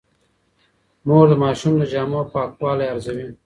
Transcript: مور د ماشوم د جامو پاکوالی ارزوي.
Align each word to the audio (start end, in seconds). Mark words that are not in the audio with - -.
مور 1.07 1.25
د 1.31 1.33
ماشوم 1.43 1.73
د 1.77 1.83
جامو 1.91 2.21
پاکوالی 2.33 2.85
ارزوي. 2.93 3.27